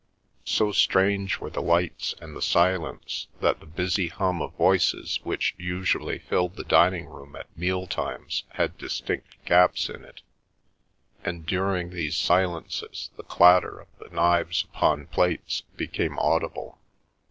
So 0.47 0.71
strange 0.71 1.37
were 1.37 1.51
the 1.51 1.61
lights 1.61 2.15
and 2.19 2.35
the 2.35 2.41
silence 2.41 3.27
that 3.39 3.59
the 3.59 3.67
busy 3.67 4.07
hum 4.07 4.41
of 4.41 4.55
voices 4.55 5.19
which 5.21 5.53
usually 5.59 6.17
filled 6.17 6.55
the 6.55 6.63
dining 6.63 7.05
room 7.05 7.35
at 7.35 7.55
meal 7.55 7.85
times 7.85 8.43
had 8.53 8.79
distinct 8.79 9.45
gaps 9.45 9.89
in 9.91 10.03
it, 10.03 10.23
and 11.23 11.45
during 11.45 11.91
these 11.91 12.17
silences 12.17 13.11
the 13.15 13.21
clatter 13.21 13.79
of 13.79 13.89
the 13.99 14.09
knives 14.09 14.63
upon 14.63 15.05
plates 15.05 15.61
became 15.77 16.17
audible. 16.17 16.79